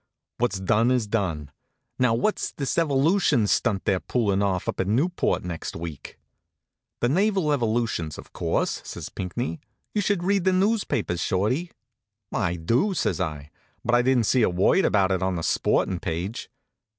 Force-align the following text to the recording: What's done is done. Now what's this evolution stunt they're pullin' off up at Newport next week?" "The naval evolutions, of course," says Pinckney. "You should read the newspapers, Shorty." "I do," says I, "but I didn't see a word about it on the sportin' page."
What's 0.39 0.59
done 0.59 0.89
is 0.89 1.05
done. 1.05 1.51
Now 1.99 2.15
what's 2.15 2.53
this 2.53 2.79
evolution 2.79 3.45
stunt 3.45 3.85
they're 3.85 3.99
pullin' 3.99 4.41
off 4.41 4.67
up 4.67 4.79
at 4.79 4.87
Newport 4.87 5.43
next 5.43 5.75
week?" 5.75 6.17
"The 7.01 7.07
naval 7.09 7.51
evolutions, 7.53 8.17
of 8.17 8.33
course," 8.33 8.81
says 8.83 9.09
Pinckney. 9.09 9.61
"You 9.93 10.01
should 10.01 10.23
read 10.23 10.43
the 10.43 10.53
newspapers, 10.53 11.21
Shorty." 11.21 11.69
"I 12.33 12.55
do," 12.55 12.95
says 12.95 13.19
I, 13.21 13.51
"but 13.85 13.93
I 13.93 14.01
didn't 14.01 14.25
see 14.25 14.41
a 14.41 14.49
word 14.49 14.85
about 14.85 15.11
it 15.11 15.21
on 15.21 15.35
the 15.35 15.43
sportin' 15.43 15.99
page." 15.99 16.49